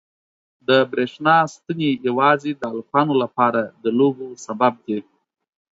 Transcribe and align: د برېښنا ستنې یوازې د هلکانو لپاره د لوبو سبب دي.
د 0.67 0.69
برېښنا 0.91 1.35
ستنې 1.55 1.89
یوازې 2.07 2.51
د 2.55 2.61
هلکانو 2.71 3.13
لپاره 3.23 3.61
د 3.83 3.85
لوبو 3.99 4.27
سبب 4.45 4.73
دي. 4.85 4.99